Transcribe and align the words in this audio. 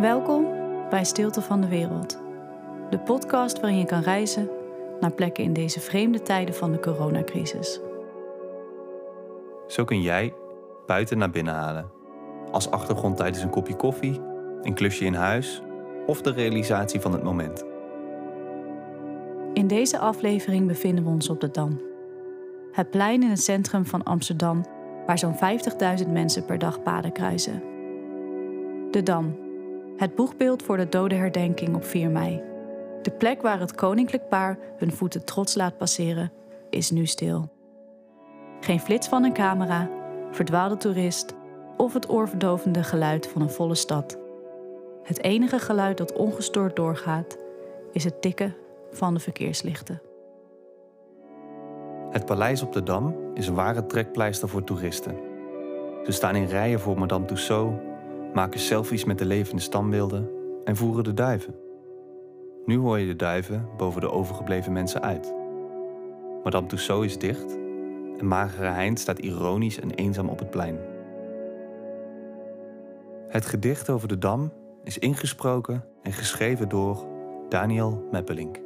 Welkom 0.00 0.46
bij 0.90 1.04
Stilte 1.04 1.40
van 1.40 1.60
de 1.60 1.68
Wereld, 1.68 2.18
de 2.90 2.98
podcast 2.98 3.60
waarin 3.60 3.78
je 3.78 3.84
kan 3.84 4.00
reizen 4.00 4.50
naar 5.00 5.12
plekken 5.12 5.44
in 5.44 5.52
deze 5.52 5.80
vreemde 5.80 6.22
tijden 6.22 6.54
van 6.54 6.72
de 6.72 6.80
coronacrisis. 6.80 7.80
Zo 9.66 9.84
kun 9.84 10.02
jij 10.02 10.34
buiten 10.86 11.18
naar 11.18 11.30
binnen 11.30 11.54
halen. 11.54 11.90
Als 12.50 12.70
achtergrond 12.70 13.16
tijdens 13.16 13.42
een 13.42 13.50
kopje 13.50 13.76
koffie, 13.76 14.20
een 14.62 14.74
klusje 14.74 15.04
in 15.04 15.14
huis 15.14 15.62
of 16.06 16.22
de 16.22 16.32
realisatie 16.32 17.00
van 17.00 17.12
het 17.12 17.22
moment. 17.22 17.64
In 19.52 19.66
deze 19.66 19.98
aflevering 19.98 20.66
bevinden 20.66 21.04
we 21.04 21.10
ons 21.10 21.28
op 21.28 21.40
de 21.40 21.50
Dam. 21.50 21.80
Het 22.72 22.90
plein 22.90 23.22
in 23.22 23.30
het 23.30 23.42
centrum 23.42 23.86
van 23.86 24.02
Amsterdam, 24.02 24.64
waar 25.06 25.18
zo'n 25.18 25.36
50.000 26.04 26.08
mensen 26.10 26.44
per 26.44 26.58
dag 26.58 26.82
paden 26.82 27.12
kruisen. 27.12 27.62
De 28.90 29.02
Dam, 29.02 29.48
het 30.00 30.14
boegbeeld 30.14 30.62
voor 30.62 30.76
de 30.76 30.88
dodenherdenking 30.88 31.74
op 31.74 31.84
4 31.84 32.10
mei. 32.10 32.42
De 33.02 33.10
plek 33.10 33.42
waar 33.42 33.60
het 33.60 33.74
koninklijk 33.74 34.28
paar 34.28 34.58
hun 34.76 34.92
voeten 34.92 35.24
trots 35.24 35.54
laat 35.54 35.76
passeren, 35.76 36.32
is 36.70 36.90
nu 36.90 37.06
stil. 37.06 37.52
Geen 38.60 38.80
flits 38.80 39.08
van 39.08 39.24
een 39.24 39.32
camera, 39.32 39.90
verdwaalde 40.30 40.76
toerist 40.76 41.34
of 41.76 41.92
het 41.92 42.10
oorverdovende 42.10 42.82
geluid 42.82 43.26
van 43.26 43.42
een 43.42 43.50
volle 43.50 43.74
stad. 43.74 44.18
Het 45.02 45.22
enige 45.22 45.58
geluid 45.58 45.98
dat 45.98 46.12
ongestoord 46.12 46.76
doorgaat, 46.76 47.36
is 47.92 48.04
het 48.04 48.22
tikken 48.22 48.56
van 48.90 49.14
de 49.14 49.20
verkeerslichten. 49.20 50.02
Het 52.10 52.26
paleis 52.26 52.62
op 52.62 52.72
de 52.72 52.82
Dam 52.82 53.14
is 53.34 53.46
een 53.46 53.54
ware 53.54 53.86
trekpleister 53.86 54.48
voor 54.48 54.64
toeristen. 54.64 55.16
Ze 56.04 56.12
staan 56.12 56.36
in 56.36 56.46
rijen 56.46 56.80
voor 56.80 56.98
Madame 56.98 57.24
Tussauds, 57.24 57.89
maken 58.34 58.60
selfies 58.60 59.04
met 59.04 59.18
de 59.18 59.24
levende 59.24 59.62
standbeelden 59.62 60.28
en 60.64 60.76
voeren 60.76 61.04
de 61.04 61.14
duiven. 61.14 61.54
Nu 62.64 62.78
hoor 62.78 62.98
je 62.98 63.06
de 63.06 63.16
duiven 63.16 63.68
boven 63.76 64.00
de 64.00 64.10
overgebleven 64.10 64.72
mensen 64.72 65.02
uit. 65.02 65.34
Madame 66.44 66.66
Tussauds 66.66 67.06
is 67.06 67.18
dicht 67.18 67.58
en 68.18 68.26
Magere 68.26 68.68
Hein 68.68 68.96
staat 68.96 69.18
ironisch 69.18 69.80
en 69.80 69.90
eenzaam 69.90 70.28
op 70.28 70.38
het 70.38 70.50
plein. 70.50 70.78
Het 73.28 73.46
gedicht 73.46 73.90
over 73.90 74.08
de 74.08 74.18
Dam 74.18 74.52
is 74.84 74.98
ingesproken 74.98 75.84
en 76.02 76.12
geschreven 76.12 76.68
door 76.68 77.06
Daniel 77.48 78.08
Meppelink. 78.10 78.58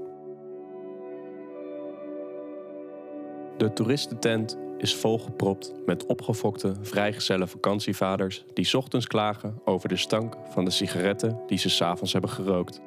De 3.57 3.73
toeristentent 3.73 4.59
is 4.79 4.95
volgepropt 4.95 5.73
met 5.87 6.07
opgefokte 6.07 6.75
vrijgezelle 6.81 7.47
vakantievaders 7.47 8.45
die 8.55 8.79
ochtends 8.79 9.07
klagen 9.07 9.61
over 9.65 9.89
de 9.89 9.97
stank 9.97 10.37
van 10.51 10.65
de 10.65 10.71
sigaretten 10.71 11.41
die 11.47 11.59
ze 11.59 11.71
s'avonds 11.71 12.13
hebben 12.13 12.31
gerookt. 12.31 12.81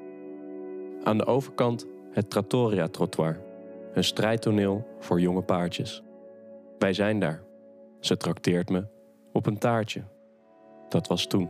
Aan 1.03 1.17
de 1.17 1.25
overkant 1.25 1.85
het 2.11 2.29
Trattoria-trottoir, 2.29 3.39
een 3.93 4.03
strijdtoneel 4.03 4.87
voor 4.99 5.19
jonge 5.19 5.41
paardjes. 5.41 6.03
Wij 6.79 6.93
zijn 6.93 7.19
daar. 7.19 7.43
Ze 7.99 8.17
trakteert 8.17 8.69
me 8.69 8.85
op 9.33 9.45
een 9.45 9.57
taartje. 9.57 10.03
Dat 10.89 11.07
was 11.07 11.25
toen. 11.25 11.49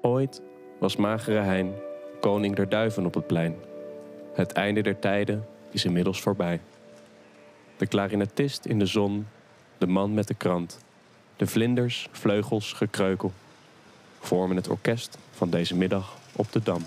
Ooit 0.00 0.42
was 0.78 0.96
Magere 0.96 1.38
Hein 1.38 1.74
koning 2.22 2.56
der 2.56 2.68
duiven 2.68 3.06
op 3.06 3.14
het 3.14 3.26
plein. 3.26 3.54
Het 4.34 4.52
einde 4.52 4.80
der 4.80 4.98
tijden 4.98 5.46
is 5.70 5.84
inmiddels 5.84 6.20
voorbij. 6.20 6.60
De 7.82 7.88
klarinetist 7.88 8.64
in 8.64 8.78
de 8.78 8.86
zon, 8.86 9.26
de 9.78 9.86
man 9.86 10.14
met 10.14 10.28
de 10.28 10.34
krant, 10.34 10.78
de 11.36 11.46
vlinders, 11.46 12.08
vleugels, 12.12 12.72
gekreukel 12.72 13.32
vormen 14.20 14.56
het 14.56 14.68
orkest 14.68 15.18
van 15.30 15.50
deze 15.50 15.76
middag 15.76 16.16
op 16.32 16.52
de 16.52 16.62
dam. 16.62 16.84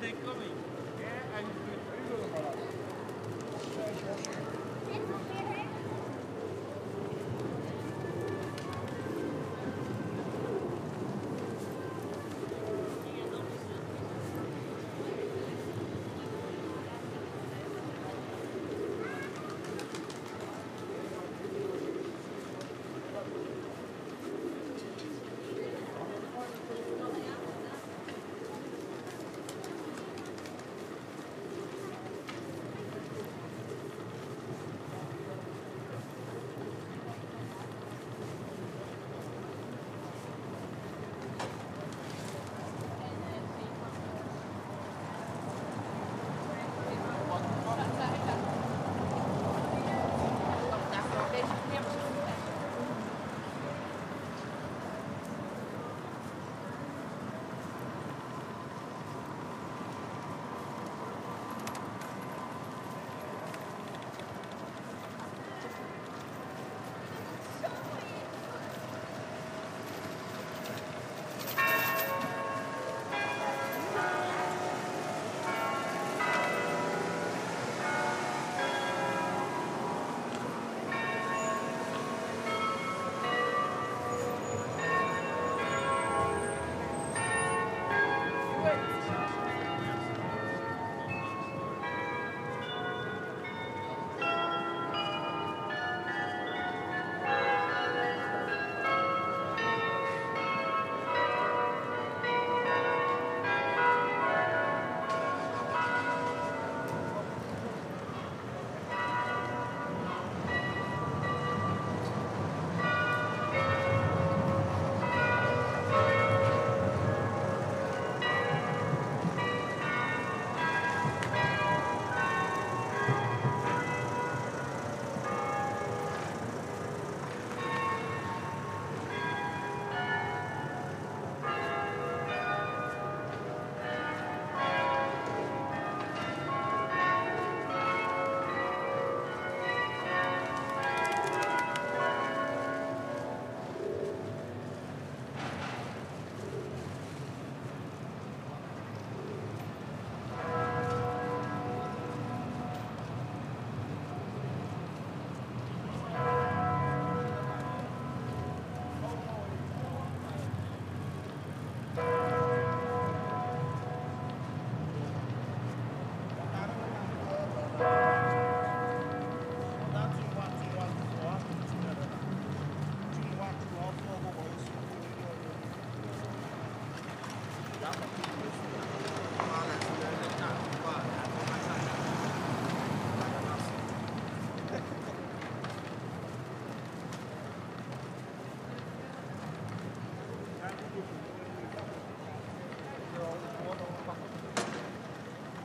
they 0.00 0.12
coming? 0.24 0.55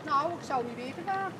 Nou, 0.06 0.34
ik 0.34 0.46
zou 0.46 0.66
niet 0.66 0.76
weten 0.76 1.06
daar. 1.06 1.32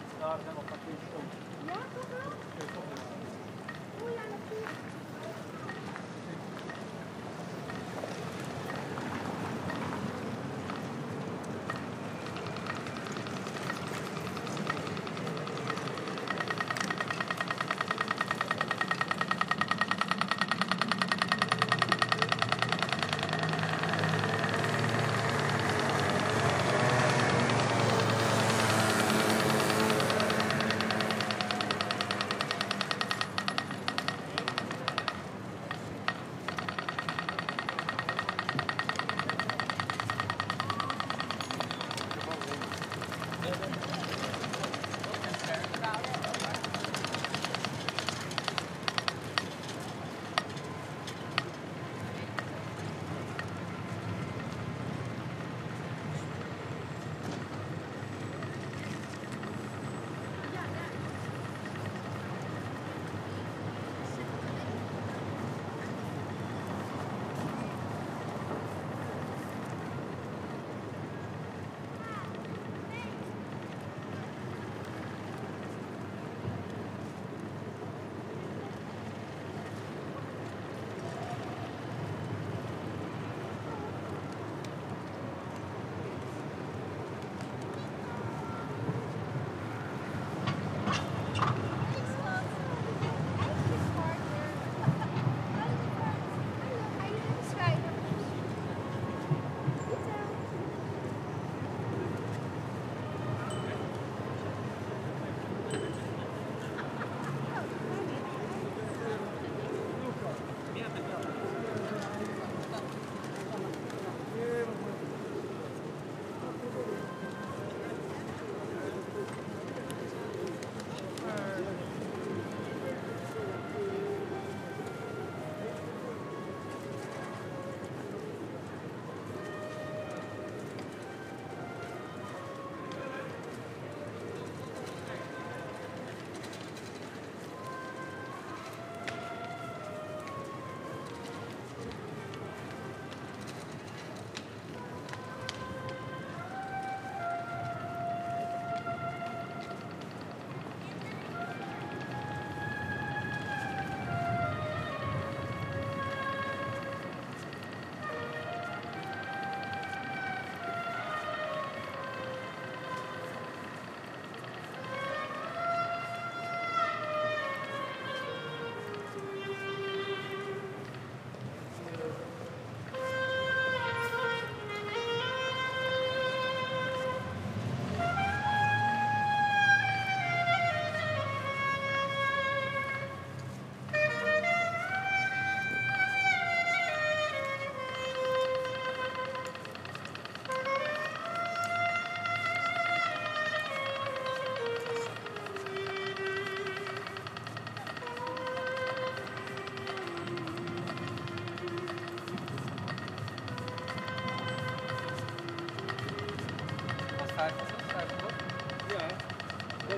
Thank 207.42 207.56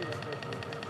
you. 0.07 0.82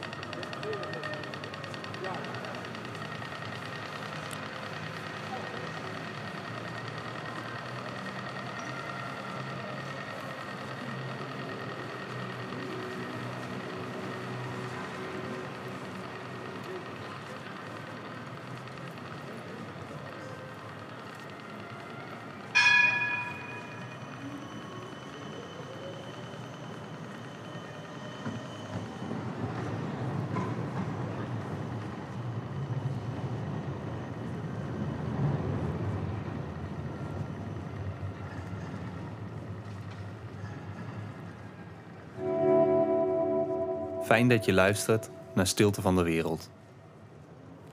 Fijn 44.13 44.27
dat 44.27 44.45
je 44.45 44.53
luistert 44.53 45.09
naar 45.33 45.47
Stilte 45.47 45.81
van 45.81 45.95
de 45.95 46.03
Wereld. 46.03 46.49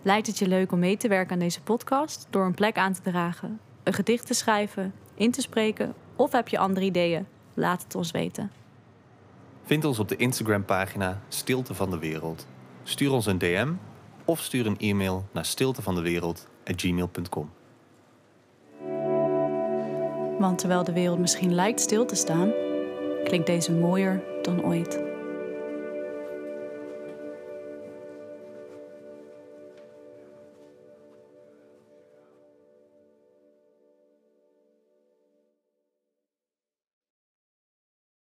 Lijkt 0.02 0.26
het 0.26 0.38
je 0.38 0.48
leuk 0.48 0.72
om 0.72 0.78
mee 0.78 0.96
te 0.96 1.08
werken 1.08 1.32
aan 1.32 1.38
deze 1.38 1.62
podcast 1.62 2.26
door 2.30 2.44
een 2.44 2.54
plek 2.54 2.76
aan 2.76 2.92
te 2.92 3.00
dragen, 3.02 3.60
een 3.82 3.92
gedicht 3.92 4.26
te 4.26 4.34
schrijven, 4.34 4.92
in 5.14 5.30
te 5.30 5.40
spreken 5.40 5.94
of 6.16 6.32
heb 6.32 6.48
je 6.48 6.58
andere 6.58 6.86
ideeën? 6.86 7.26
Laat 7.54 7.82
het 7.82 7.94
ons 7.94 8.10
weten. 8.10 8.50
Vind 9.64 9.84
ons 9.84 9.98
op 9.98 10.08
de 10.08 10.16
Instagram-pagina 10.16 11.20
Stilte 11.28 11.74
van 11.74 11.90
de 11.90 11.98
Wereld. 11.98 12.46
Stuur 12.82 13.12
ons 13.12 13.26
een 13.26 13.38
DM 13.38 13.72
of 14.24 14.40
stuur 14.40 14.66
een 14.66 14.78
e-mail 14.78 15.24
naar 15.32 15.44
stiltevandewereld.gmail.com. 15.44 17.50
Want 20.38 20.58
terwijl 20.58 20.84
de 20.84 20.92
wereld 20.92 21.18
misschien 21.18 21.54
lijkt 21.54 21.80
stil 21.80 22.06
te 22.06 22.14
staan, 22.14 22.52
klinkt 23.24 23.46
deze 23.46 23.72
mooier 23.72 24.22
dan 24.42 24.64
ooit. 24.64 25.09